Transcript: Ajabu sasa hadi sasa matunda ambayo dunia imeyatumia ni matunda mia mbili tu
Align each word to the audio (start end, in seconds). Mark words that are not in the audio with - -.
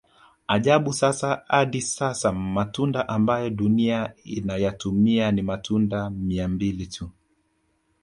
Ajabu 0.47 0.93
sasa 0.93 1.43
hadi 1.47 1.81
sasa 1.81 2.31
matunda 2.31 3.07
ambayo 3.09 3.49
dunia 3.49 4.13
imeyatumia 4.23 5.31
ni 5.31 5.41
matunda 5.41 6.09
mia 6.09 6.47
mbili 6.47 6.87
tu 6.87 7.09